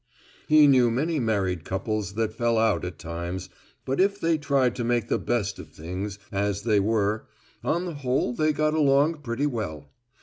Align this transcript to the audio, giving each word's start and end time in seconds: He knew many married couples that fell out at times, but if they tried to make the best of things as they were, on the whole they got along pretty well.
He 0.47 0.65
knew 0.65 0.89
many 0.89 1.19
married 1.19 1.63
couples 1.63 2.15
that 2.15 2.33
fell 2.33 2.57
out 2.57 2.83
at 2.83 2.97
times, 2.97 3.49
but 3.85 3.99
if 4.01 4.19
they 4.19 4.39
tried 4.39 4.75
to 4.77 4.83
make 4.83 5.09
the 5.09 5.19
best 5.19 5.59
of 5.59 5.69
things 5.69 6.17
as 6.31 6.63
they 6.63 6.79
were, 6.79 7.27
on 7.63 7.85
the 7.85 7.93
whole 7.93 8.33
they 8.33 8.51
got 8.51 8.73
along 8.73 9.21
pretty 9.21 9.45
well. 9.45 9.91